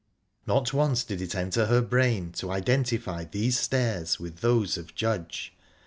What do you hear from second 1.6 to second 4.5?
her brain to identify these stairs with